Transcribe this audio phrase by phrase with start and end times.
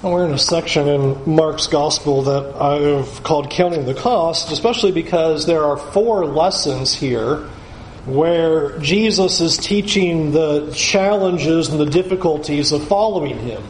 [0.00, 5.44] We're in a section in Mark's Gospel that I've called Counting the Cost, especially because
[5.44, 7.38] there are four lessons here
[8.06, 13.60] where Jesus is teaching the challenges and the difficulties of following him.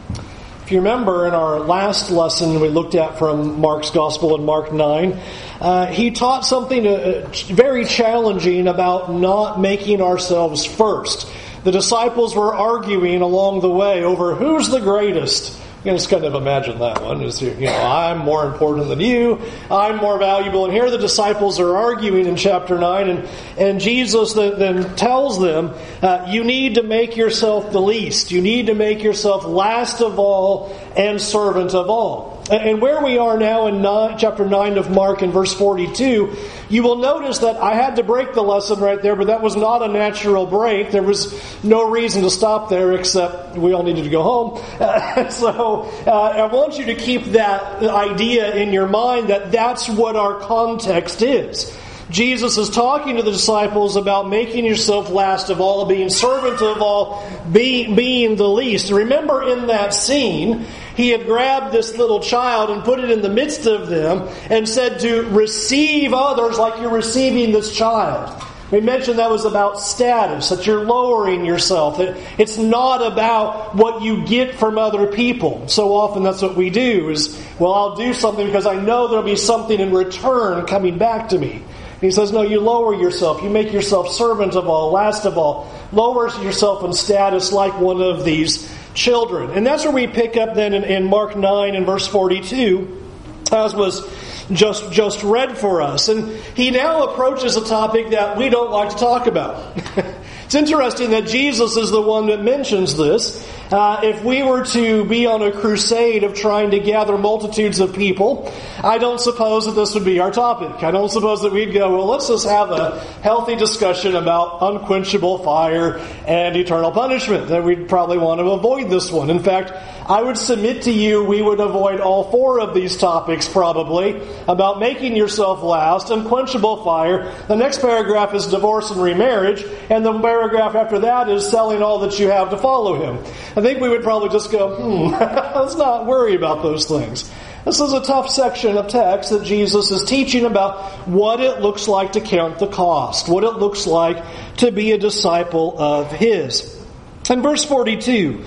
[0.65, 4.71] If you remember in our last lesson we looked at from Mark's Gospel in Mark
[4.71, 5.19] 9,
[5.59, 11.27] uh, he taught something uh, very challenging about not making ourselves first.
[11.63, 15.59] The disciples were arguing along the way over who's the greatest.
[15.85, 17.21] You just kind of imagine that one.
[17.21, 19.41] Is you know, I'm more important than you.
[19.71, 20.65] I'm more valuable.
[20.65, 25.39] And here the disciples are arguing in chapter nine, and and Jesus then, then tells
[25.39, 28.29] them, uh, you need to make yourself the least.
[28.29, 32.38] You need to make yourself last of all and servant of all.
[32.49, 36.35] And where we are now in nine, chapter 9 of Mark in verse 42,
[36.69, 39.55] you will notice that I had to break the lesson right there, but that was
[39.55, 40.91] not a natural break.
[40.91, 44.57] There was no reason to stop there except we all needed to go home.
[45.31, 50.15] so uh, I want you to keep that idea in your mind that that's what
[50.15, 51.77] our context is.
[52.09, 56.81] Jesus is talking to the disciples about making yourself last of all, being servant of
[56.81, 58.91] all, be, being the least.
[58.91, 60.65] Remember in that scene,
[60.99, 64.67] he had grabbed this little child and put it in the midst of them and
[64.67, 68.43] said to receive others like you're receiving this child.
[68.69, 72.01] We mentioned that was about status, that you're lowering yourself.
[72.37, 75.69] It's not about what you get from other people.
[75.69, 79.23] So often that's what we do is, well, I'll do something because I know there'll
[79.23, 81.63] be something in return coming back to me.
[82.01, 83.41] He says, no, you lower yourself.
[83.41, 85.73] You make yourself servant of all, last of all.
[85.93, 89.51] Lower yourself in status like one of these children.
[89.51, 93.03] And that's where we pick up then in, in Mark 9 and verse 42,
[93.51, 94.07] as was
[94.51, 96.09] just, just read for us.
[96.09, 99.77] And he now approaches a topic that we don't like to talk about.
[100.49, 103.47] it's interesting that Jesus is the one that mentions this.
[103.71, 107.93] Uh, if we were to be on a crusade of trying to gather multitudes of
[107.93, 108.51] people,
[108.83, 110.83] I don't suppose that this would be our topic.
[110.83, 115.37] I don't suppose that we'd go, well, let's just have a healthy discussion about unquenchable
[115.43, 117.49] fire and eternal punishment.
[117.49, 119.29] That we'd probably want to avoid this one.
[119.29, 119.71] In fact,
[120.09, 124.79] I would submit to you we would avoid all four of these topics probably about
[124.79, 127.31] making yourself last, unquenchable fire.
[127.47, 131.99] The next paragraph is divorce and remarriage, and the paragraph after that is selling all
[131.99, 133.23] that you have to follow him.
[133.55, 135.11] I think we would probably just go, hmm,
[135.59, 137.29] let's not worry about those things.
[137.65, 141.87] This is a tough section of text that Jesus is teaching about what it looks
[141.87, 144.23] like to count the cost, what it looks like
[144.57, 146.83] to be a disciple of His.
[147.29, 148.43] In verse 42,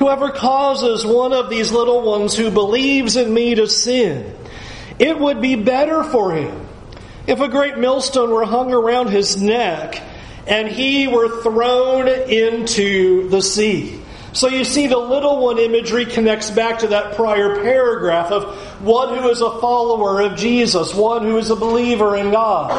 [0.00, 4.34] whoever causes one of these little ones who believes in me to sin,
[4.98, 6.66] it would be better for him
[7.26, 10.02] if a great millstone were hung around his neck
[10.46, 14.00] and he were thrown into the sea.
[14.32, 18.44] So you see, the little one imagery connects back to that prior paragraph of
[18.80, 22.70] one who is a follower of Jesus, one who is a believer in God.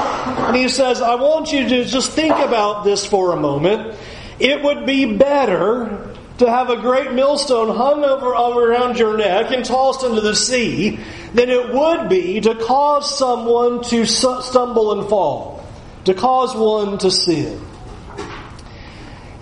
[0.47, 3.95] And he says, I want you to just think about this for a moment.
[4.39, 6.10] It would be better
[6.41, 10.99] to have a great millstone hung over, around your neck and tossed into the sea
[11.35, 15.63] than it would be to cause someone to stumble and fall,
[16.05, 17.61] to cause one to sin.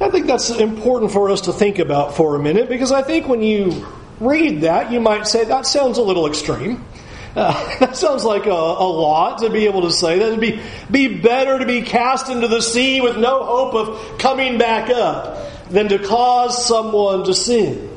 [0.01, 3.27] I think that's important for us to think about for a minute because I think
[3.29, 3.87] when you
[4.19, 6.83] read that, you might say, that sounds a little extreme.
[7.33, 10.19] Uh, that sounds like a, a, lot to be able to say.
[10.19, 10.61] That would be,
[10.91, 15.49] be better to be cast into the sea with no hope of coming back up
[15.69, 17.89] than to cause someone to sin.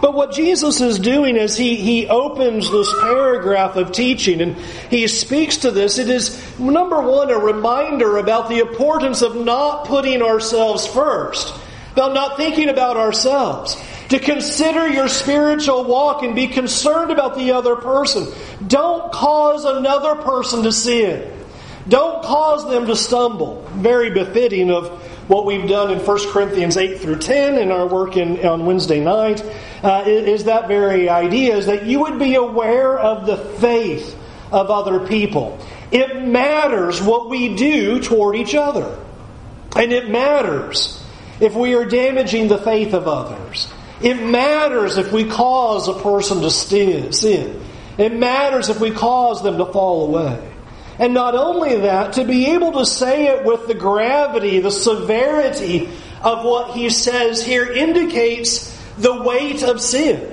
[0.00, 4.56] But what Jesus is doing is he, he opens this paragraph of teaching and
[4.90, 5.98] he speaks to this.
[5.98, 11.54] It is, number one, a reminder about the importance of not putting ourselves first,
[11.92, 13.76] about not thinking about ourselves.
[14.10, 18.28] To consider your spiritual walk and be concerned about the other person.
[18.64, 21.32] Don't cause another person to sin.
[21.88, 23.68] Don't cause them to stumble.
[23.74, 28.16] Very befitting of what we've done in 1 Corinthians 8 through 10 in our work
[28.16, 29.44] in, on Wednesday night
[29.82, 34.16] uh, is that very idea is that you would be aware of the faith
[34.52, 35.58] of other people.
[35.90, 38.98] It matters what we do toward each other.
[39.76, 41.02] And it matters
[41.40, 43.68] if we are damaging the faith of others.
[44.00, 47.62] It matters if we cause a person to sin.
[47.98, 50.55] It matters if we cause them to fall away.
[50.98, 55.88] And not only that, to be able to say it with the gravity, the severity
[56.22, 60.32] of what he says here indicates the weight of sin.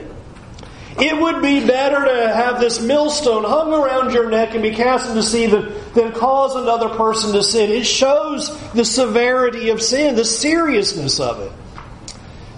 [0.98, 5.10] It would be better to have this millstone hung around your neck and be cast
[5.10, 7.72] into sea than, than cause another person to sin.
[7.72, 11.52] It shows the severity of sin, the seriousness of it.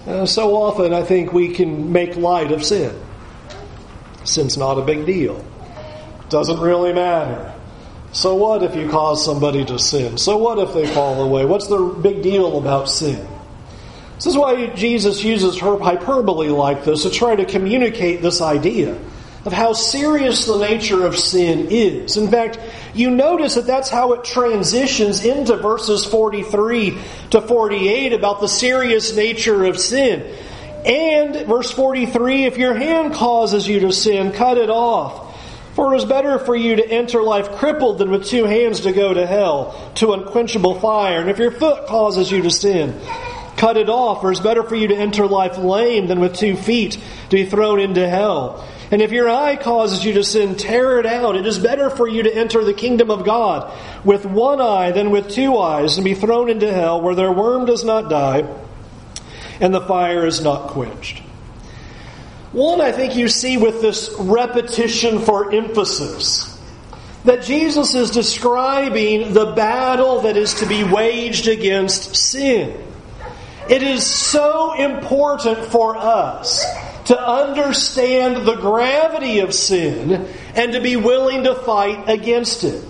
[0.06, 2.94] Uh, so often, I think we can make light of sin.
[4.24, 5.44] Sin's not a big deal.
[6.28, 7.55] Doesn't really matter.
[8.16, 10.16] So what if you cause somebody to sin?
[10.16, 11.44] So what if they fall away?
[11.44, 13.28] What's the big deal about sin?
[14.14, 18.98] This is why Jesus uses her hyperbole like this to try to communicate this idea
[19.44, 22.16] of how serious the nature of sin is.
[22.16, 22.58] In fact,
[22.94, 26.98] you notice that that's how it transitions into verses 43
[27.32, 30.22] to 48 about the serious nature of sin.
[30.86, 35.25] And verse 43, if your hand causes you to sin, cut it off.
[35.76, 38.92] For it is better for you to enter life crippled than with two hands to
[38.92, 41.20] go to hell, to unquenchable fire.
[41.20, 42.98] And if your foot causes you to sin,
[43.58, 44.22] cut it off.
[44.22, 47.36] For it is better for you to enter life lame than with two feet to
[47.36, 48.66] be thrown into hell.
[48.90, 51.36] And if your eye causes you to sin, tear it out.
[51.36, 53.70] It is better for you to enter the kingdom of God
[54.02, 57.66] with one eye than with two eyes and be thrown into hell where their worm
[57.66, 58.48] does not die
[59.60, 61.25] and the fire is not quenched.
[62.56, 66.58] One, I think you see with this repetition for emphasis
[67.26, 72.82] that Jesus is describing the battle that is to be waged against sin.
[73.68, 76.64] It is so important for us
[77.08, 82.82] to understand the gravity of sin and to be willing to fight against it.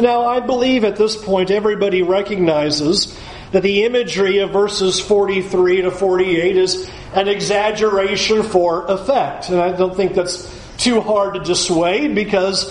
[0.00, 3.14] Now, I believe at this point everybody recognizes
[3.52, 9.48] that the imagery of verses 43 to 48 is an exaggeration for effect.
[9.48, 10.48] And I don't think that's
[10.78, 12.70] too hard to dissuade because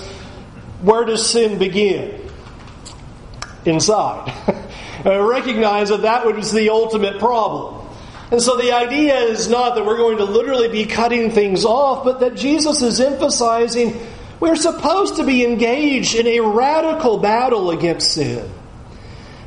[0.81, 2.29] where does sin begin?
[3.65, 4.31] Inside.
[5.03, 7.87] I uh, recognize that that was the ultimate problem.
[8.31, 12.05] And so the idea is not that we're going to literally be cutting things off,
[12.05, 13.99] but that Jesus is emphasizing
[14.39, 18.49] we're supposed to be engaged in a radical battle against sin.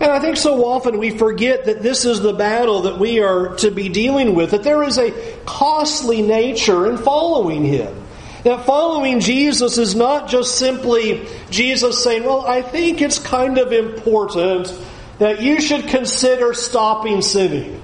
[0.02, 3.54] And I think so often we forget that this is the battle that we are
[3.58, 5.12] to be dealing with, that there is a
[5.46, 8.02] costly nature in following Him.
[8.42, 13.72] That following Jesus is not just simply Jesus saying, Well, I think it's kind of
[13.72, 14.76] important
[15.20, 17.80] that you should consider stopping sinning.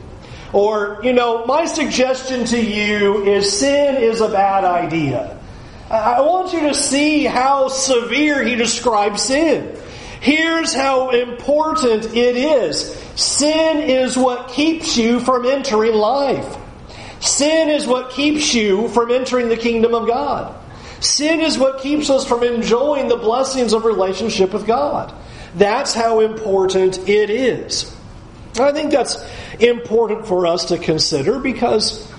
[0.53, 5.39] Or, you know, my suggestion to you is sin is a bad idea.
[5.89, 9.79] I want you to see how severe he describes sin.
[10.21, 12.93] Here's how important it is.
[13.15, 16.57] Sin is what keeps you from entering life.
[17.21, 20.55] Sin is what keeps you from entering the kingdom of God.
[21.01, 25.15] Sin is what keeps us from enjoying the blessings of relationship with God.
[25.55, 27.95] That's how important it is.
[28.59, 29.25] I think that's
[29.61, 32.11] important for us to consider because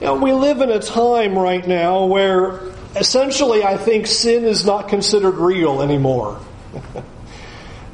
[0.00, 2.60] you know, we live in a time right now where
[2.96, 6.40] essentially I think sin is not considered real anymore.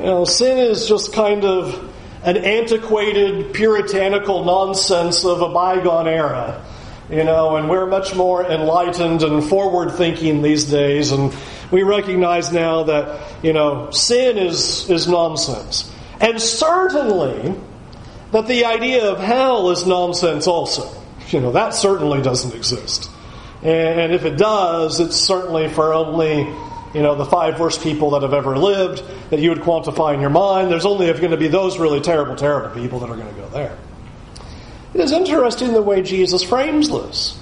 [0.01, 1.95] you know, sin is just kind of
[2.25, 6.65] an antiquated, puritanical nonsense of a bygone era.
[7.11, 11.35] You know, and we're much more enlightened and forward thinking these days, and
[11.71, 15.93] we recognize now that, you know, sin is, is nonsense.
[16.19, 17.55] And certainly,
[18.33, 20.91] that the idea of hell is nonsense also.
[21.29, 23.11] You know, that certainly doesn't exist.
[23.63, 26.45] And if it does, it's certainly for only,
[26.95, 30.21] you know, the five worst people that have ever lived that you would quantify in
[30.21, 30.71] your mind.
[30.71, 33.49] There's only going to be those really terrible, terrible people that are going to go
[33.49, 33.77] there.
[34.93, 37.40] It is interesting the way Jesus frames this.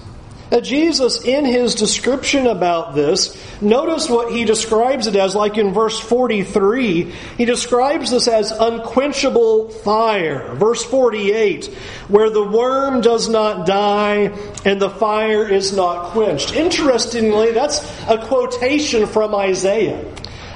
[0.51, 5.75] Now, Jesus, in his description about this, notice what he describes it as, like in
[5.75, 7.05] verse 43.
[7.37, 10.55] He describes this as unquenchable fire.
[10.55, 11.67] Verse 48,
[12.09, 14.33] where the worm does not die
[14.65, 16.55] and the fire is not quenched.
[16.55, 20.03] Interestingly, that's a quotation from Isaiah.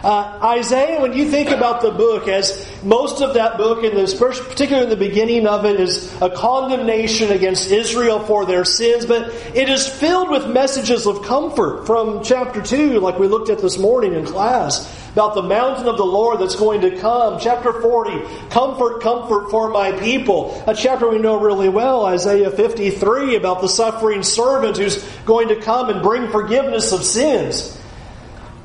[0.02, 4.14] Uh, Isaiah, when you think about the book, as most of that book, in this,
[4.14, 9.32] particularly in the beginning of it, is a condemnation against Israel for their sins, but
[9.54, 13.78] it is filled with messages of comfort from chapter 2, like we looked at this
[13.78, 17.38] morning in class, about the mountain of the Lord that's going to come.
[17.38, 20.62] Chapter 40, comfort, comfort for my people.
[20.66, 25.56] A chapter we know really well, Isaiah 53, about the suffering servant who's going to
[25.56, 27.78] come and bring forgiveness of sins.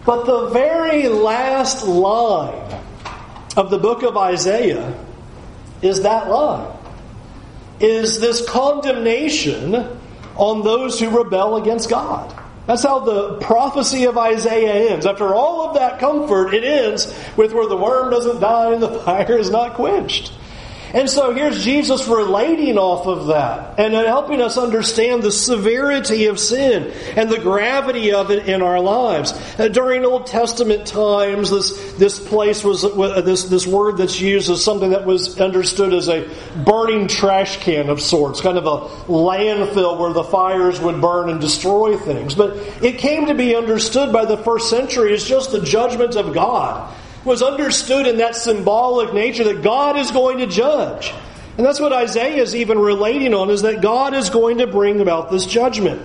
[0.06, 2.87] But the very last line
[3.58, 4.98] of the book of Isaiah
[5.82, 6.74] is that line.
[7.82, 9.98] Is this condemnation
[10.38, 12.34] on those who rebel against God.
[12.68, 15.06] That's how the prophecy of Isaiah ends.
[15.06, 19.00] After all of that comfort, it ends with where the worm doesn't die and the
[19.04, 20.34] fire is not quenched.
[20.94, 26.40] And so here's Jesus relating off of that and helping us understand the severity of
[26.40, 29.34] sin and the gravity of it in our lives.
[29.60, 34.50] Uh, during Old Testament times, this, this place was, uh, this, this word that's used
[34.50, 36.30] as something that was understood as a
[36.66, 41.42] burning trash can of sorts, kind of a landfill where the fires would burn and
[41.42, 42.34] destroy things.
[42.34, 46.34] But it came to be understood by the first century as just the judgment of
[46.34, 46.94] God
[47.28, 51.14] was understood in that symbolic nature that God is going to judge.
[51.58, 55.02] And that's what Isaiah is even relating on, is that God is going to bring
[55.02, 56.02] about this judgment.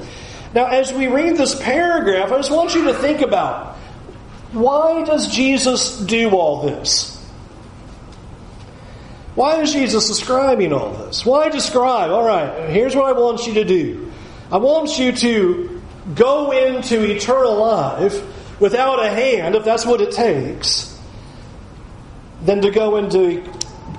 [0.55, 3.77] Now, as we read this paragraph, I just want you to think about
[4.53, 7.19] why does Jesus do all this?
[9.35, 11.25] Why is Jesus describing all this?
[11.25, 12.11] Why describe?
[12.11, 14.13] All right, here's what I want you to do.
[14.51, 15.83] I want you to
[16.15, 20.92] go into eternal life without a hand, if that's what it takes
[22.45, 23.43] than to go into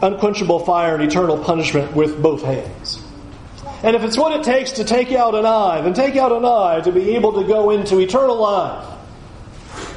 [0.02, 3.02] unquenchable fire and eternal punishment with both hands.
[3.84, 6.46] And if it's what it takes to take out an eye, then take out an
[6.46, 8.88] eye to be able to go into eternal life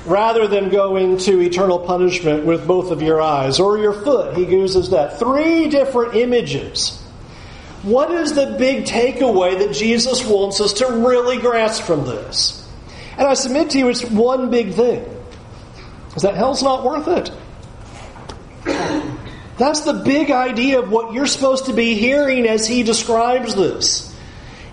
[0.07, 4.37] rather than go into eternal punishment with both of your eyes or your foot.
[4.37, 5.19] He uses that.
[5.19, 7.03] Three different images.
[7.83, 12.69] What is the big takeaway that Jesus wants us to really grasp from this?
[13.19, 15.05] And I submit to you, it's one big thing.
[16.17, 17.31] Is that hell's not worth it.
[19.59, 24.15] That's the big idea of what you're supposed to be hearing as he describes this.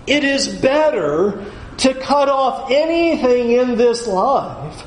[0.06, 4.84] It is better to cut off anything in this life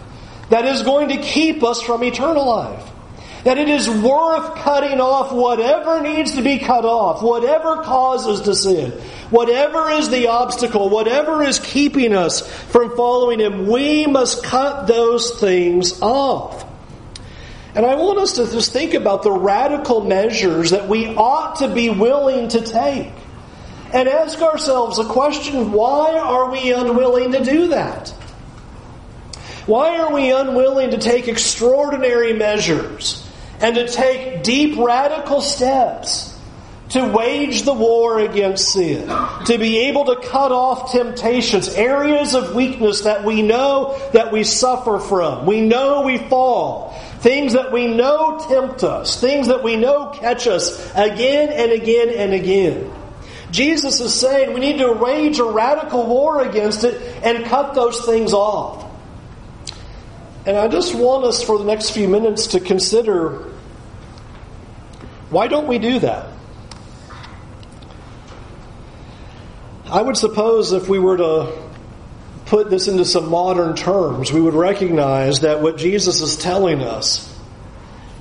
[0.50, 2.84] that is going to keep us from eternal life.
[3.44, 8.54] That it is worth cutting off whatever needs to be cut off, whatever causes to
[8.54, 8.92] sin,
[9.30, 13.68] whatever is the obstacle, whatever is keeping us from following Him.
[13.68, 16.67] We must cut those things off.
[17.78, 21.68] And I want us to just think about the radical measures that we ought to
[21.68, 23.14] be willing to take.
[23.94, 28.10] And ask ourselves a question why are we unwilling to do that?
[29.68, 33.24] Why are we unwilling to take extraordinary measures
[33.62, 36.36] and to take deep radical steps
[36.90, 39.08] to wage the war against sin,
[39.46, 44.44] to be able to cut off temptations, areas of weakness that we know that we
[44.44, 45.46] suffer from.
[45.46, 46.92] We know we fall.
[47.20, 52.10] Things that we know tempt us, things that we know catch us again and again
[52.10, 52.94] and again.
[53.52, 58.06] Jesus is saying we need to wage a radical war against it and cut those
[58.06, 58.86] things off.
[60.46, 63.52] And I just want us for the next few minutes to consider
[65.30, 66.37] why don't we do that?
[69.90, 71.70] I would suppose if we were to
[72.46, 77.34] put this into some modern terms, we would recognize that what Jesus is telling us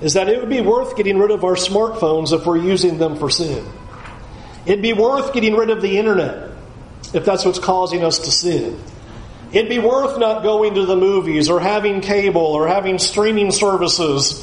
[0.01, 3.17] is that it would be worth getting rid of our smartphones if we're using them
[3.17, 3.67] for sin.
[4.65, 6.53] It'd be worth getting rid of the internet
[7.15, 8.81] if that's what's causing us to sin.
[9.53, 14.43] It'd be worth not going to the movies or having cable or having streaming services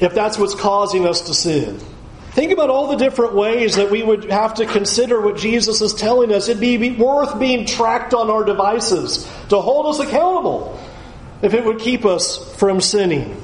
[0.00, 1.80] if that's what's causing us to sin.
[2.34, 5.94] Think about all the different ways that we would have to consider what Jesus is
[5.94, 6.48] telling us.
[6.48, 10.76] It'd be worth being tracked on our devices to hold us accountable
[11.42, 13.40] if it would keep us from sinning.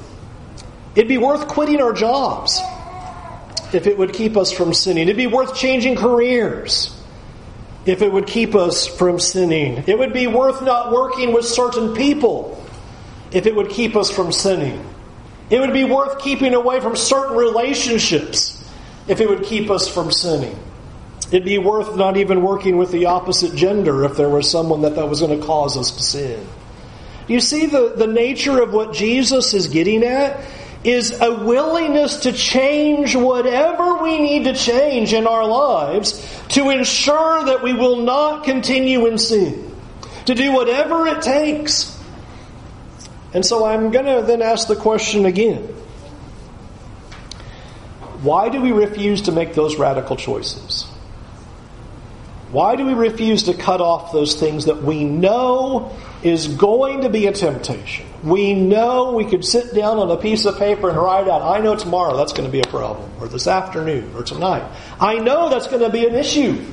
[0.93, 2.59] It'd be worth quitting our jobs
[3.71, 5.03] if it would keep us from sinning.
[5.03, 6.93] It'd be worth changing careers
[7.85, 9.85] if it would keep us from sinning.
[9.87, 12.61] It would be worth not working with certain people
[13.31, 14.85] if it would keep us from sinning.
[15.49, 18.60] It would be worth keeping away from certain relationships
[19.07, 20.57] if it would keep us from sinning.
[21.31, 24.95] It'd be worth not even working with the opposite gender if there was someone that,
[24.95, 26.45] that was going to cause us to sin.
[27.27, 30.43] You see the, the nature of what Jesus is getting at
[30.83, 37.45] is a willingness to change whatever we need to change in our lives to ensure
[37.45, 39.73] that we will not continue in sin.
[40.25, 41.97] To do whatever it takes.
[43.33, 45.73] And so I'm going to then ask the question again
[48.21, 50.83] why do we refuse to make those radical choices?
[52.51, 57.09] Why do we refuse to cut off those things that we know is going to
[57.09, 58.05] be a temptation?
[58.23, 61.61] We know we could sit down on a piece of paper and write out, I
[61.61, 64.69] know tomorrow that's going to be a problem, or this afternoon, or tonight.
[64.99, 66.63] I know that's going to be an issue.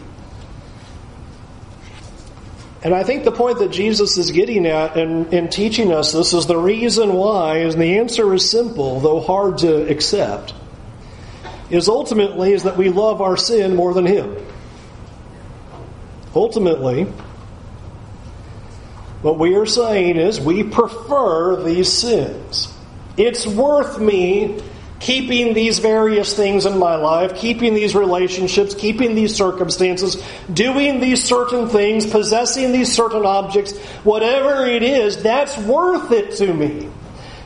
[2.83, 6.35] And I think the point that Jesus is getting at in, in teaching us this
[6.35, 10.55] is the reason why, and the answer is simple, though hard to accept
[11.70, 14.37] is ultimately is that we love our sin more than him.
[16.34, 17.04] Ultimately,
[19.22, 22.72] what we are saying is we prefer these sins.
[23.16, 24.60] It's worth me
[25.00, 30.22] keeping these various things in my life, keeping these relationships, keeping these circumstances,
[30.52, 36.52] doing these certain things, possessing these certain objects, whatever it is, that's worth it to
[36.52, 36.88] me.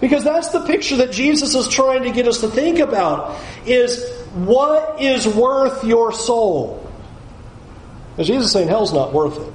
[0.02, 4.04] Because that's the picture that Jesus is trying to get us to think about is
[4.34, 6.90] what is worth your soul?
[8.18, 9.54] As Jesus is saying, hell's not worth it.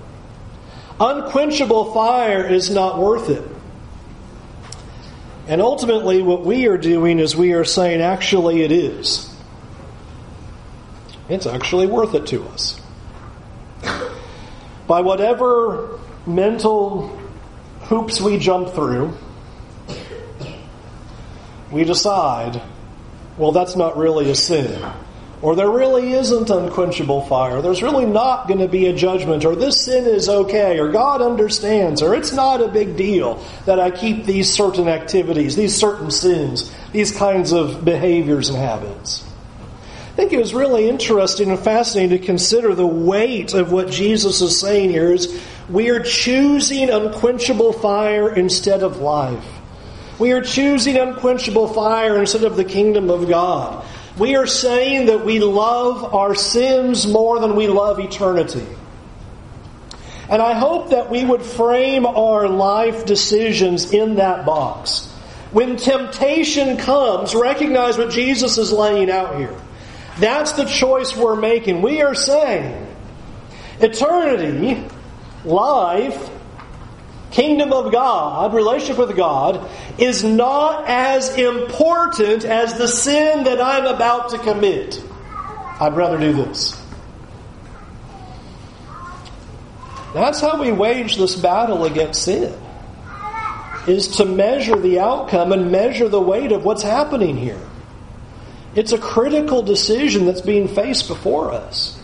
[1.02, 3.44] Unquenchable fire is not worth it.
[5.50, 9.30] And ultimately, what we are doing is we are saying, actually, it is.
[11.28, 12.80] It's actually worth it to us.
[14.88, 17.10] By whatever mental
[17.82, 19.14] hoops we jump through,
[21.72, 22.62] we decide,
[23.38, 24.84] well, that's not really a sin.
[25.40, 27.62] Or there really isn't unquenchable fire.
[27.62, 29.46] There's really not going to be a judgment.
[29.46, 30.80] Or this sin is okay.
[30.80, 32.02] Or God understands.
[32.02, 36.74] Or it's not a big deal that I keep these certain activities, these certain sins,
[36.92, 39.24] these kinds of behaviors and habits.
[39.72, 44.42] I think it was really interesting and fascinating to consider the weight of what Jesus
[44.42, 49.46] is saying here is we are choosing unquenchable fire instead of life.
[50.20, 53.86] We are choosing unquenchable fire instead of the kingdom of God.
[54.18, 58.66] We are saying that we love our sins more than we love eternity.
[60.30, 65.06] And I hope that we would frame our life decisions in that box.
[65.52, 69.56] When temptation comes, recognize what Jesus is laying out here.
[70.20, 71.82] That's the choice we're making.
[71.82, 72.88] We are saying
[73.80, 74.84] eternity,
[75.46, 76.30] life,
[77.32, 83.86] kingdom of God, relationship with God, is not as important as the sin that I'm
[83.86, 85.04] about to commit.
[85.80, 86.82] I'd rather do this.
[90.14, 92.54] That's how we wage this battle against sin.
[93.88, 97.62] Is to measure the outcome and measure the weight of what's happening here.
[98.76, 101.97] It's a critical decision that's being faced before us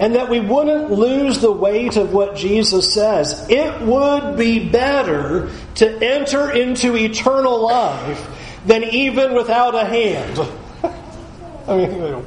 [0.00, 3.46] and that we wouldn't lose the weight of what Jesus says.
[3.50, 8.26] It would be better to enter into eternal life
[8.64, 10.40] than even without a hand.
[11.68, 12.26] I mean,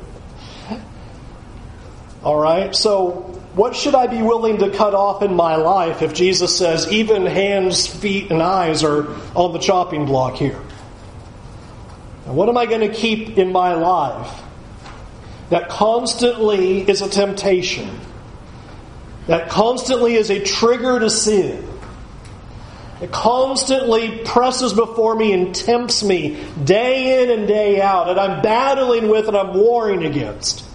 [2.23, 3.11] all right, so
[3.55, 7.25] what should I be willing to cut off in my life if Jesus says even
[7.25, 10.59] hands, feet, and eyes are on the chopping block here?
[12.25, 14.41] what am I going to keep in my life
[15.53, 17.87] that constantly is a temptation,
[19.27, 21.63] that constantly is a trigger to sin.
[22.99, 28.41] It constantly presses before me and tempts me day in and day out, and I'm
[28.41, 30.65] battling with and I'm warring against.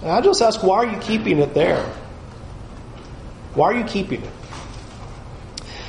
[0.00, 1.84] And I just ask, why are you keeping it there?
[3.52, 4.32] Why are you keeping it?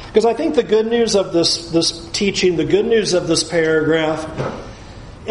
[0.07, 3.45] Because I think the good news of this, this teaching, the good news of this
[3.45, 4.27] paragraph,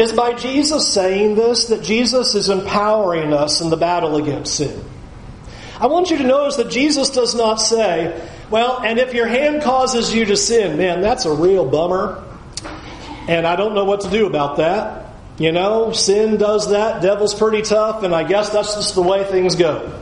[0.01, 4.83] is by Jesus saying this that Jesus is empowering us in the battle against sin.
[5.79, 9.63] I want you to notice that Jesus does not say, well, and if your hand
[9.63, 12.23] causes you to sin, man, that's a real bummer.
[13.27, 15.13] And I don't know what to do about that.
[15.39, 19.23] You know, sin does that, devil's pretty tough, and I guess that's just the way
[19.23, 19.99] things go.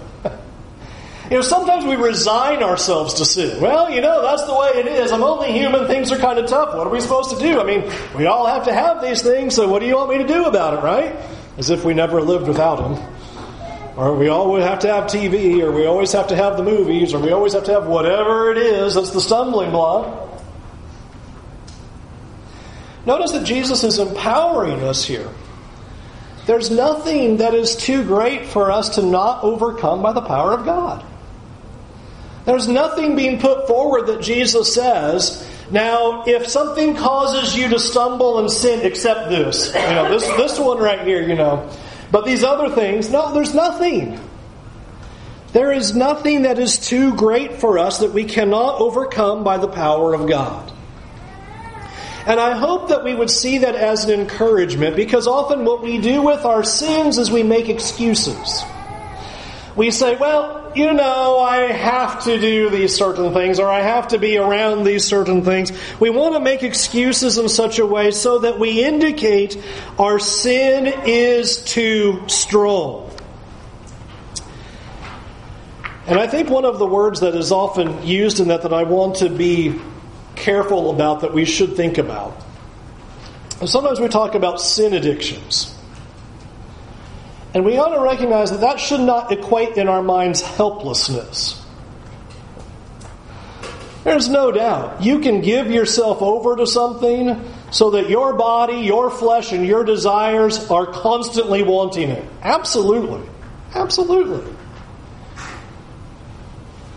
[1.30, 3.62] You know, sometimes we resign ourselves to sin.
[3.62, 5.12] Well, you know, that's the way it is.
[5.12, 5.86] I'm only human.
[5.86, 6.74] Things are kind of tough.
[6.76, 7.62] What are we supposed to do?
[7.62, 10.18] I mean, we all have to have these things, so what do you want me
[10.18, 11.16] to do about it, right?
[11.60, 13.16] As if we never lived without them.
[13.96, 17.14] Or we always have to have TV, or we always have to have the movies,
[17.14, 20.42] or we always have to have whatever it is that's the stumbling block.
[23.06, 25.30] Notice that Jesus is empowering us here.
[26.48, 30.66] There's nothing that is too great for us to not overcome by the power of
[30.66, 31.06] God.
[32.50, 38.40] There's nothing being put forward that Jesus says, now, if something causes you to stumble
[38.40, 41.70] and sin, except this, you know, this, this one right here, you know,
[42.10, 44.20] but these other things, no, there's nothing.
[45.54, 49.68] There is nothing that is too great for us that we cannot overcome by the
[49.68, 50.74] power of God.
[52.26, 56.00] And I hope that we would see that as an encouragement because often what we
[56.00, 58.66] do with our sins is we make excuses.
[59.80, 64.10] We say, well, you know, I have to do these certain things or I have
[64.10, 65.72] to be around these certain things.
[66.02, 69.58] We want to make excuses in such a way so that we indicate
[69.98, 73.10] our sin is too strong.
[76.08, 78.84] And I think one of the words that is often used in that that I
[78.84, 79.80] want to be
[80.36, 82.36] careful about that we should think about.
[83.66, 85.74] Sometimes we talk about sin addictions.
[87.54, 91.64] And we ought to recognize that that should not equate in our minds helplessness.
[94.04, 95.04] There's no doubt.
[95.04, 99.84] You can give yourself over to something so that your body, your flesh, and your
[99.84, 102.26] desires are constantly wanting it.
[102.42, 103.28] Absolutely.
[103.74, 104.56] Absolutely.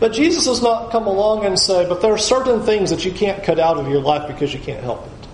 [0.01, 3.12] But Jesus does not come along and say, but there are certain things that you
[3.12, 5.29] can't cut out of your life because you can't help it.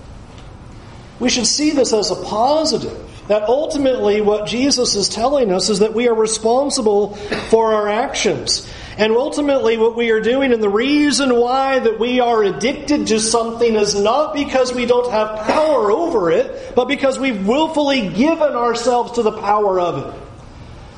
[1.21, 3.08] We should see this as a positive.
[3.29, 7.15] That ultimately what Jesus is telling us is that we are responsible
[7.51, 8.69] for our actions.
[8.97, 13.21] And ultimately, what we are doing, and the reason why that we are addicted to
[13.21, 18.55] something is not because we don't have power over it, but because we've willfully given
[18.55, 20.23] ourselves to the power of it.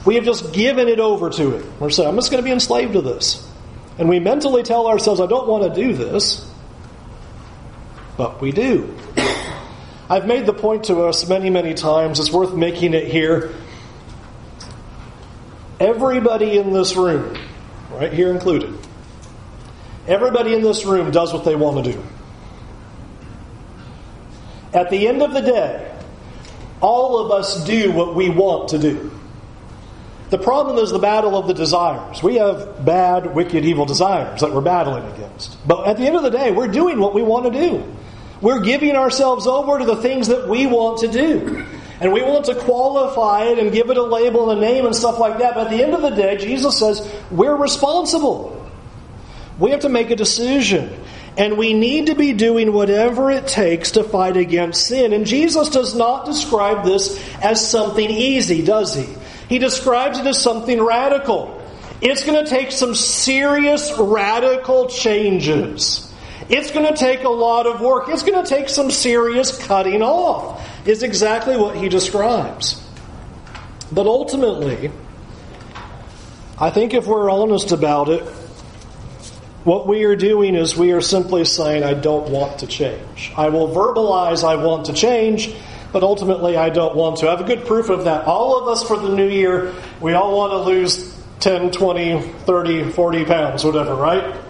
[0.07, 1.67] We have just given it over to it.
[1.79, 3.47] We're saying, I'm just going to be enslaved to this.
[3.99, 6.49] And we mentally tell ourselves, I don't want to do this,
[8.17, 8.97] but we do.
[10.11, 13.55] I've made the point to us many, many times, it's worth making it here.
[15.79, 17.39] Everybody in this room
[17.93, 18.77] right here included.
[20.09, 22.03] Everybody in this room does what they want to do.
[24.75, 25.97] At the end of the day,
[26.81, 29.13] all of us do what we want to do.
[30.31, 32.21] The problem is the battle of the desires.
[32.21, 35.57] We have bad, wicked, evil desires that we're battling against.
[35.67, 37.97] But at the end of the day, we're doing what we want to do.
[38.41, 41.67] We're giving ourselves over to the things that we want to do.
[42.01, 44.97] And we want to qualify it and give it a label and a name and
[44.97, 45.55] stuff like that.
[45.55, 48.57] But at the end of the day, Jesus says we're responsible.
[49.59, 50.99] We have to make a decision.
[51.37, 55.13] And we need to be doing whatever it takes to fight against sin.
[55.13, 59.07] And Jesus does not describe this as something easy, does he?
[59.49, 61.63] He describes it as something radical.
[62.01, 66.10] It's going to take some serious radical changes.
[66.51, 68.09] It's going to take a lot of work.
[68.09, 72.85] It's going to take some serious cutting off is exactly what he describes.
[73.93, 74.91] But ultimately,
[76.59, 78.23] I think if we're honest about it,
[79.63, 83.33] what we are doing is we are simply saying, I don't want to change.
[83.37, 85.55] I will verbalize I want to change,
[85.93, 87.29] but ultimately I don't want to.
[87.29, 88.25] I have a good proof of that.
[88.25, 92.91] All of us for the new year, we all want to lose 10, 20, 30,
[92.91, 94.50] 40 pounds, whatever, right?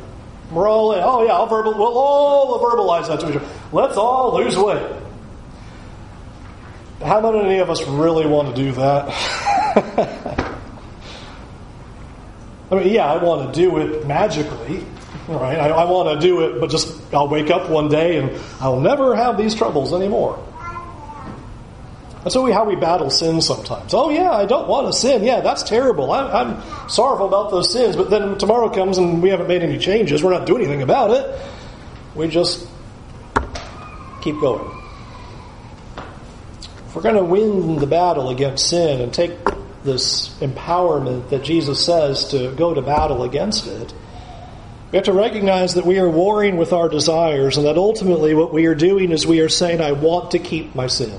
[0.50, 1.00] We're all in.
[1.02, 3.46] Oh, yeah, I'll verbal, we'll all verbalize that to each other.
[3.72, 4.96] Let's all lose weight.
[7.02, 9.08] How many of us really want to do that?
[12.70, 14.84] I mean, yeah, I want to do it magically,
[15.28, 15.58] right?
[15.58, 18.80] I, I want to do it, but just I'll wake up one day and I'll
[18.80, 20.44] never have these troubles anymore.
[22.22, 23.94] That's how we battle sin sometimes.
[23.94, 25.24] Oh, yeah, I don't want to sin.
[25.24, 26.12] Yeah, that's terrible.
[26.12, 27.96] I'm, I'm sorrowful about those sins.
[27.96, 30.22] But then tomorrow comes and we haven't made any changes.
[30.22, 31.40] We're not doing anything about it.
[32.14, 32.66] We just
[34.20, 34.70] keep going.
[36.88, 39.32] If we're going to win the battle against sin and take
[39.82, 43.94] this empowerment that Jesus says to go to battle against it,
[44.92, 48.52] we have to recognize that we are warring with our desires and that ultimately what
[48.52, 51.18] we are doing is we are saying, I want to keep my sin.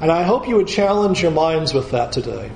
[0.00, 2.50] And I hope you would challenge your minds with that today.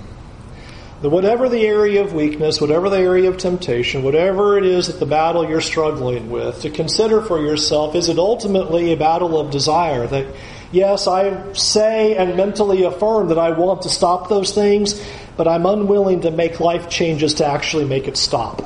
[1.02, 4.98] That whatever the area of weakness, whatever the area of temptation, whatever it is that
[4.98, 9.50] the battle you're struggling with, to consider for yourself, is it ultimately a battle of
[9.50, 10.06] desire?
[10.06, 10.34] That
[10.74, 15.00] Yes, I say and mentally affirm that I want to stop those things,
[15.36, 18.60] but I'm unwilling to make life changes to actually make it stop.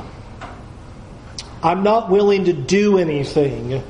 [1.63, 3.83] I'm not willing to do anything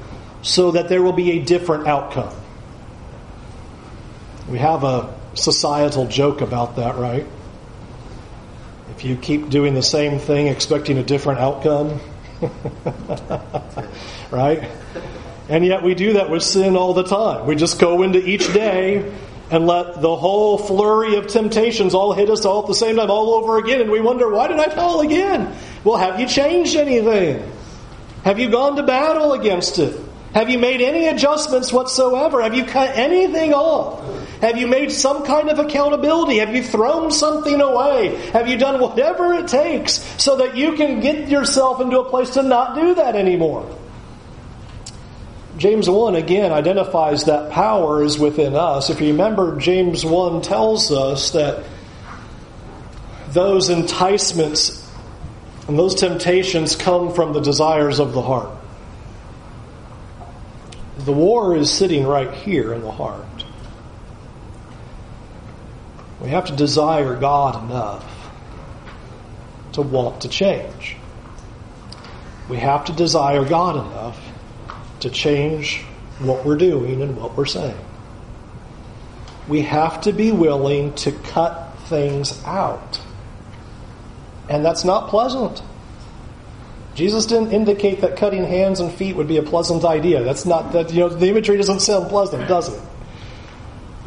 [0.43, 2.35] so that there will be a different outcome.
[4.49, 7.27] We have a societal joke about that, right?
[8.97, 12.01] If you keep doing the same thing expecting a different outcome,
[14.31, 14.71] right?
[15.49, 17.47] And yet we do that with sin all the time.
[17.47, 19.15] We just go into each day
[19.51, 23.11] and let the whole flurry of temptations all hit us all at the same time,
[23.11, 25.55] all over again, and we wonder, why did I fall again?
[25.85, 27.51] Well, have you changed anything?
[28.25, 29.99] Have you gone to battle against it?
[30.35, 32.43] Have you made any adjustments whatsoever?
[32.43, 34.18] Have you cut anything off?
[34.41, 36.39] Have you made some kind of accountability?
[36.39, 38.17] Have you thrown something away?
[38.33, 42.31] Have you done whatever it takes so that you can get yourself into a place
[42.31, 43.69] to not do that anymore?
[45.57, 48.91] James 1 again identifies that power is within us.
[48.91, 51.65] If you remember, James 1 tells us that
[53.31, 54.89] those enticements
[55.67, 58.51] and those temptations come from the desires of the heart.
[60.99, 63.38] The war is sitting right here in the heart.
[66.21, 68.05] We have to desire God enough
[69.73, 70.97] to want to change.
[72.49, 74.19] We have to desire God enough
[75.01, 75.83] to change
[76.19, 77.79] what we're doing and what we're saying.
[79.47, 83.01] We have to be willing to cut things out.
[84.49, 85.63] And that's not pleasant.
[86.95, 90.25] Jesus didn't indicate that cutting hands and feet would be a pleasant idea.
[90.25, 92.83] That's not that you know the imagery doesn't sound pleasant, does it?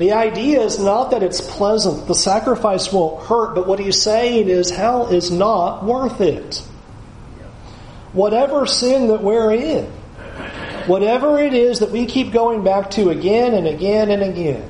[0.02, 2.08] The idea is not that it's pleasant.
[2.08, 6.56] The sacrifice won't hurt, but what he's saying is hell is not worth it.
[8.12, 9.86] Whatever sin that we're in,
[10.88, 14.68] whatever it is that we keep going back to again and again and again,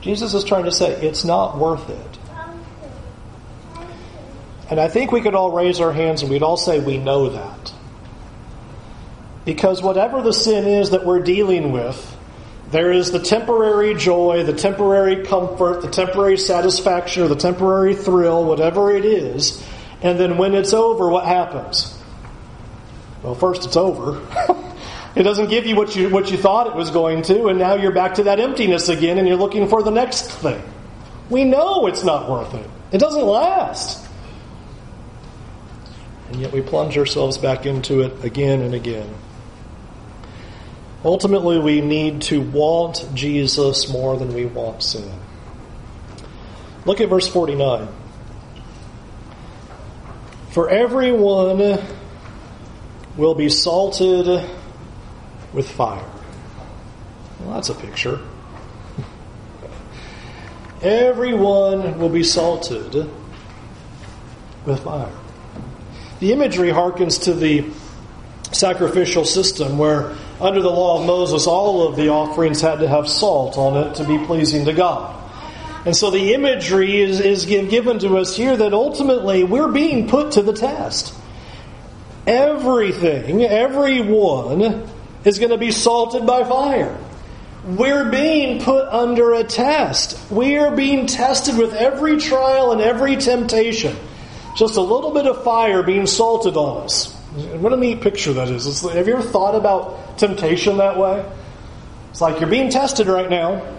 [0.00, 2.18] Jesus is trying to say it's not worth it.
[4.70, 7.28] And I think we could all raise our hands and we'd all say we know
[7.28, 7.72] that.
[9.44, 12.09] Because whatever the sin is that we're dealing with,
[12.70, 18.44] there is the temporary joy, the temporary comfort, the temporary satisfaction, or the temporary thrill,
[18.44, 19.64] whatever it is.
[20.02, 21.96] And then when it's over, what happens?
[23.22, 24.20] Well, first it's over.
[25.16, 27.74] it doesn't give you what you what you thought it was going to, and now
[27.74, 30.62] you're back to that emptiness again, and you're looking for the next thing.
[31.28, 32.68] We know it's not worth it.
[32.92, 34.10] It doesn't last
[36.30, 39.12] and yet we plunge ourselves back into it again and again.
[41.04, 45.10] Ultimately, we need to want Jesus more than we want sin.
[46.84, 47.88] Look at verse 49.
[50.50, 51.78] For everyone
[53.16, 54.26] will be salted
[55.52, 56.04] with fire.
[57.40, 58.20] Well, that's a picture.
[60.82, 63.10] Everyone will be salted
[64.64, 65.12] with fire.
[66.20, 67.66] The imagery harkens to the
[68.52, 73.08] sacrificial system where, under the law of Moses, all of the offerings had to have
[73.08, 75.16] salt on it to be pleasing to God.
[75.84, 80.32] And so the imagery is, is given to us here that ultimately we're being put
[80.32, 81.14] to the test.
[82.26, 84.88] Everything, everyone
[85.24, 86.98] is going to be salted by fire.
[87.64, 90.30] We're being put under a test.
[90.30, 93.96] We are being tested with every trial and every temptation
[94.56, 97.16] just a little bit of fire being salted on us.
[97.30, 98.82] What a neat picture that is.
[98.82, 101.24] Have you ever thought about temptation that way?
[102.10, 103.76] It's like you're being tested right now.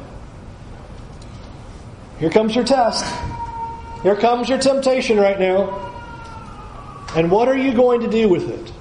[2.20, 3.04] Here comes your test.
[4.04, 5.90] Here comes your temptation right now.
[7.16, 8.72] And what are you going to do with it?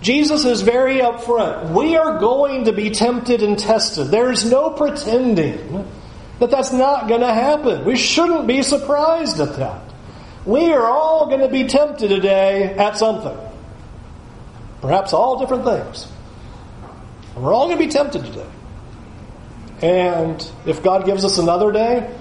[0.00, 1.72] Jesus is very upfront.
[1.72, 4.08] We are going to be tempted and tested.
[4.08, 5.90] There's no pretending
[6.38, 7.84] that that's not going to happen.
[7.84, 9.82] We shouldn't be surprised at that.
[10.44, 13.36] We are all going to be tempted today at something.
[14.80, 16.06] Perhaps all different things.
[17.34, 18.48] And we're all going to be tempted today.
[19.82, 22.14] And if God gives us another day,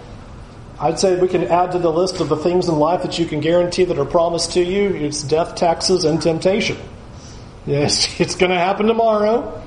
[0.80, 3.26] I'd say we can add to the list of the things in life that you
[3.26, 4.89] can guarantee that are promised to you.
[4.89, 6.78] It's death, taxes, and temptation.
[7.65, 9.62] Yes, it's going to happen tomorrow.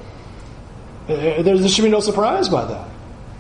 [1.09, 2.89] Uh, there should be no surprise by that.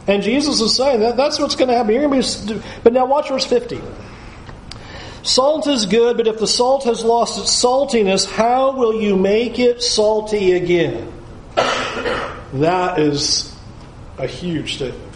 [0.06, 1.92] And Jesus is saying that that's what's going to happen.
[1.92, 3.78] You're going to be, but now watch verse 50.
[5.28, 9.58] Salt is good, but if the salt has lost its saltiness, how will you make
[9.58, 11.12] it salty again?
[12.54, 13.54] That is
[14.16, 15.14] a huge statement.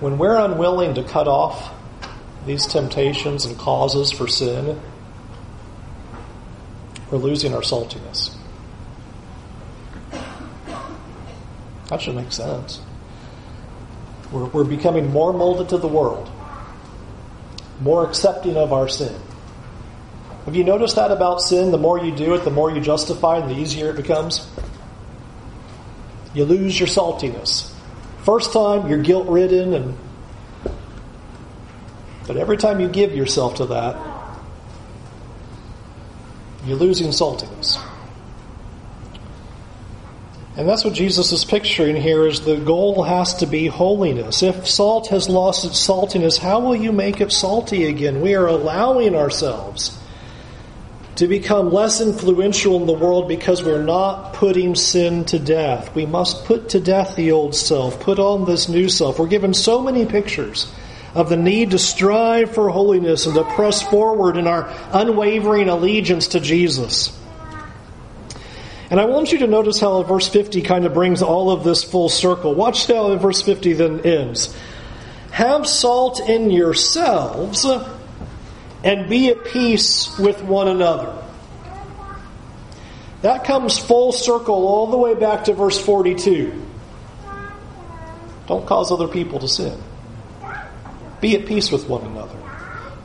[0.00, 1.72] When we're unwilling to cut off
[2.46, 4.80] these temptations and causes for sin,
[7.12, 8.34] we're losing our saltiness.
[11.90, 12.80] That should make sense.
[14.32, 16.30] We're, we're becoming more molded to the world,
[17.80, 19.14] more accepting of our sin.
[20.44, 21.70] Have you noticed that about sin?
[21.70, 24.48] The more you do it, the more you justify it, the easier it becomes.
[26.32, 27.72] You lose your saltiness.
[28.24, 29.98] First time, you're guilt ridden, and
[32.26, 33.96] but every time you give yourself to that,
[36.64, 37.79] you're losing saltiness.
[40.56, 44.42] And that's what Jesus is picturing here is the goal has to be holiness.
[44.42, 48.20] If salt has lost its saltiness, how will you make it salty again?
[48.20, 49.96] We are allowing ourselves
[51.16, 55.94] to become less influential in the world because we're not putting sin to death.
[55.94, 59.18] We must put to death the old self, put on this new self.
[59.18, 60.72] We're given so many pictures
[61.14, 66.28] of the need to strive for holiness and to press forward in our unwavering allegiance
[66.28, 67.19] to Jesus.
[68.90, 71.84] And I want you to notice how verse 50 kind of brings all of this
[71.84, 72.54] full circle.
[72.54, 74.54] Watch how verse 50 then ends.
[75.30, 77.64] Have salt in yourselves
[78.82, 81.16] and be at peace with one another.
[83.22, 86.66] That comes full circle all the way back to verse 42.
[88.48, 89.80] Don't cause other people to sin.
[91.20, 92.36] Be at peace with one another.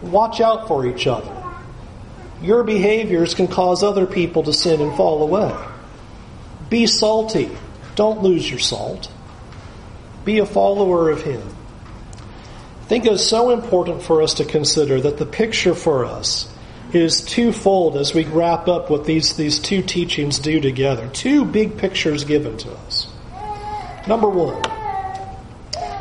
[0.01, 1.31] Watch out for each other.
[2.41, 5.53] Your behaviors can cause other people to sin and fall away.
[6.69, 7.49] Be salty.
[7.95, 9.11] Don't lose your salt.
[10.23, 11.41] Be a follower of Him.
[12.81, 16.51] I think it's so important for us to consider that the picture for us
[16.93, 21.09] is twofold as we wrap up what these, these two teachings do together.
[21.09, 23.07] Two big pictures given to us.
[24.07, 24.61] Number one,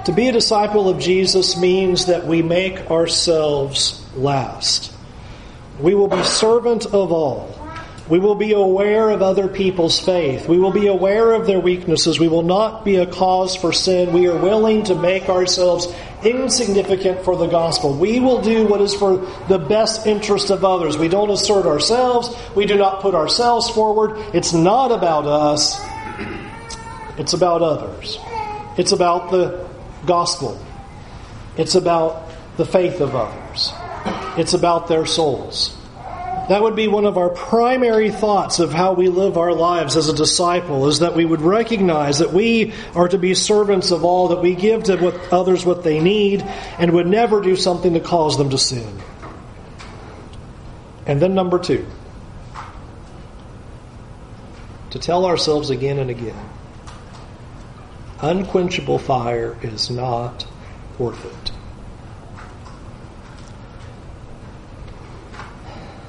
[0.04, 4.92] to be a disciple of Jesus means that we make ourselves last.
[5.80, 7.63] We will be servant of all.
[8.06, 10.46] We will be aware of other people's faith.
[10.46, 12.20] We will be aware of their weaknesses.
[12.20, 14.12] We will not be a cause for sin.
[14.12, 15.88] We are willing to make ourselves
[16.22, 17.94] insignificant for the gospel.
[17.94, 20.98] We will do what is for the best interest of others.
[20.98, 22.28] We don't assert ourselves.
[22.54, 24.18] We do not put ourselves forward.
[24.34, 25.80] It's not about us.
[27.16, 28.18] It's about others.
[28.76, 29.66] It's about the
[30.04, 30.62] gospel.
[31.56, 33.72] It's about the faith of others.
[34.36, 35.74] It's about their souls.
[36.48, 40.08] That would be one of our primary thoughts of how we live our lives as
[40.08, 44.28] a disciple is that we would recognize that we are to be servants of all,
[44.28, 46.42] that we give to what, others what they need,
[46.78, 49.00] and would never do something to cause them to sin.
[51.06, 51.86] And then number two,
[54.90, 56.48] to tell ourselves again and again,
[58.20, 60.46] unquenchable fire is not
[60.98, 61.53] worth it.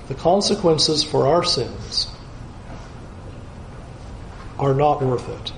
[0.07, 2.07] The consequences for our sins
[4.59, 5.51] are not worth it.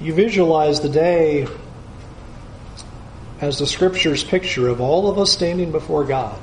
[0.00, 1.46] You visualize the day
[3.40, 6.38] as the scripture's picture of all of us standing before God.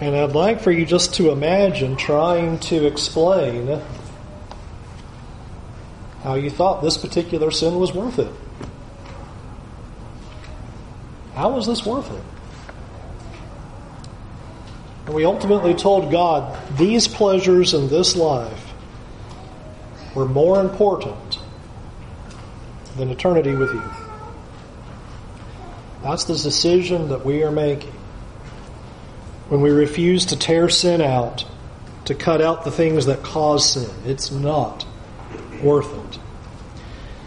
[0.00, 3.80] And I'd like for you just to imagine trying to explain
[6.24, 8.32] how you thought this particular sin was worth it.
[11.34, 12.22] How was this worth it?
[15.04, 18.72] And we ultimately told God these pleasures in this life
[20.14, 21.38] were more important
[22.96, 23.82] than eternity with you.
[26.02, 27.92] That's the decision that we are making.
[29.50, 31.44] When we refuse to tear sin out,
[32.06, 34.86] to cut out the things that cause sin, it's not
[35.64, 36.20] worth it.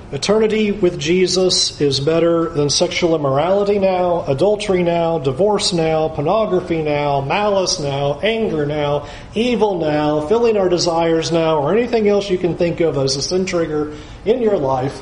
[0.10, 7.20] Eternity with Jesus is better than sexual immorality now, adultery now, divorce now, pornography now,
[7.20, 12.56] malice now, anger now, evil now, filling our desires now, or anything else you can
[12.56, 15.02] think of as a sin trigger in your life.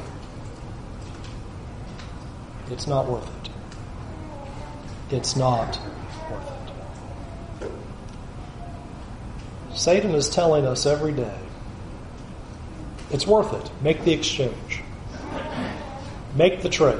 [2.71, 3.51] It's not worth it.
[5.15, 5.79] It's not
[6.31, 7.69] worth it.
[9.77, 11.44] Satan is telling us every day
[13.11, 13.71] it's worth it.
[13.81, 14.81] Make the exchange.
[16.35, 16.99] Make the trade.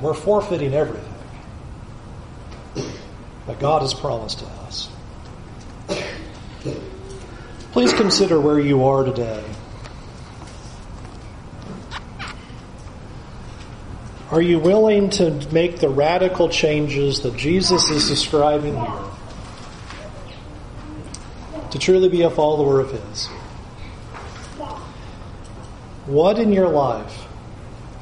[0.00, 1.12] We're forfeiting everything
[3.46, 4.88] that God has promised to us.
[7.72, 9.44] Please consider where you are today.
[14.30, 19.09] Are you willing to make the radical changes that Jesus is describing here?
[21.70, 23.26] To truly be a follower of His?
[26.06, 27.26] What in your life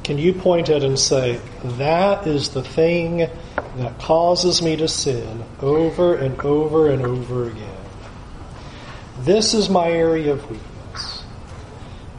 [0.05, 3.29] can you point at and say, that is the thing
[3.77, 7.77] that causes me to sin over and over and over again?
[9.21, 11.25] This is my area of weakness.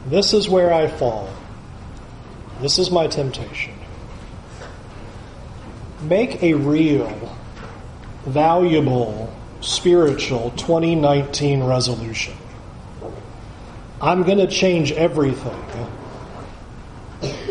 [0.06, 1.28] This is where I fall.
[2.60, 3.74] This is my temptation.
[6.02, 7.36] Make a real,
[8.24, 12.34] valuable, spiritual 2019 resolution.
[14.00, 15.62] I'm going to change everything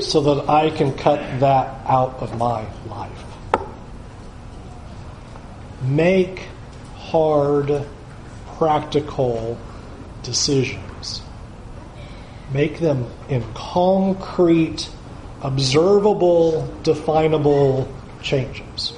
[0.01, 3.23] so that I can cut that out of my life.
[5.83, 6.47] Make
[6.95, 7.85] hard,
[8.57, 9.57] practical
[10.23, 11.21] decisions.
[12.51, 14.89] Make them in concrete,
[15.43, 17.87] observable, definable
[18.23, 18.93] changes.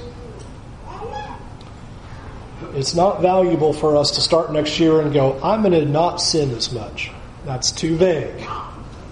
[2.82, 6.20] It's not valuable for us to start next year and go, I'm going to not
[6.20, 7.12] sin as much.
[7.46, 8.44] That's too vague.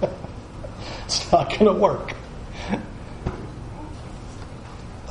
[1.06, 2.16] it's not going to work.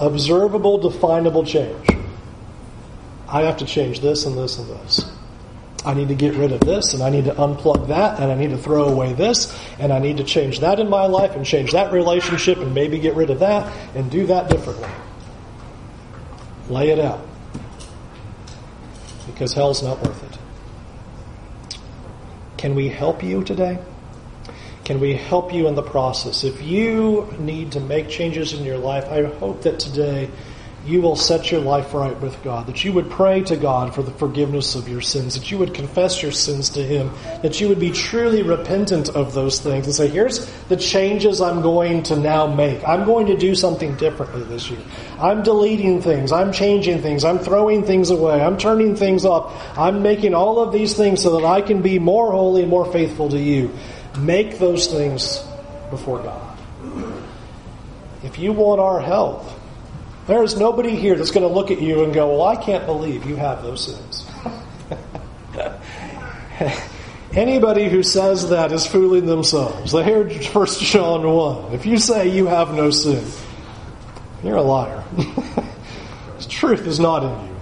[0.00, 1.86] Observable, definable change.
[3.28, 5.08] I have to change this and this and this.
[5.84, 8.34] I need to get rid of this and I need to unplug that and I
[8.34, 11.46] need to throw away this and I need to change that in my life and
[11.46, 14.90] change that relationship and maybe get rid of that and do that differently.
[16.68, 17.27] Lay it out.
[19.38, 21.78] Because hell's not worth it.
[22.56, 23.78] Can we help you today?
[24.82, 26.42] Can we help you in the process?
[26.42, 30.28] If you need to make changes in your life, I hope that today
[30.88, 34.02] you will set your life right with God, that you would pray to God for
[34.02, 37.10] the forgiveness of your sins, that you would confess your sins to Him,
[37.42, 41.60] that you would be truly repentant of those things and say, here's the changes I'm
[41.60, 42.82] going to now make.
[42.88, 44.80] I'm going to do something differently this year.
[45.20, 46.32] I'm deleting things.
[46.32, 47.22] I'm changing things.
[47.22, 48.40] I'm throwing things away.
[48.40, 49.52] I'm turning things up.
[49.78, 52.90] I'm making all of these things so that I can be more holy and more
[52.90, 53.70] faithful to you.
[54.18, 55.44] Make those things
[55.90, 56.58] before God.
[58.24, 59.44] If you want our help,
[60.28, 62.86] there is nobody here that's going to look at you and go, Well, I can't
[62.86, 64.26] believe you have those sins.
[67.32, 69.92] Anybody who says that is fooling themselves.
[69.92, 71.72] They hear 1 John 1.
[71.72, 73.24] If you say you have no sin,
[74.44, 75.02] you're a liar.
[76.48, 77.56] truth is not in you.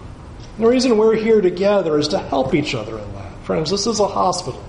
[0.59, 3.33] The reason we're here together is to help each other in that.
[3.45, 4.63] Friends, this is a hospital.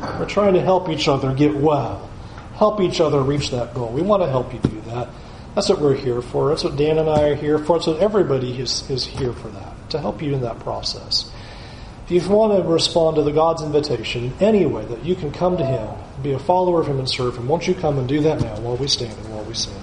[0.00, 2.08] We're trying to help each other get well,
[2.54, 3.88] help each other reach that goal.
[3.88, 5.08] We want to help you do that.
[5.54, 6.48] That's what we're here for.
[6.48, 7.76] That's what Dan and I are here for.
[7.76, 11.30] That's what everybody is, is here for that, to help you in that process.
[12.04, 15.56] If you want to respond to the God's invitation any way that you can come
[15.58, 15.88] to Him,
[16.22, 18.58] be a follower of Him and serve Him, won't you come and do that now
[18.60, 19.81] while we stand and while we sing?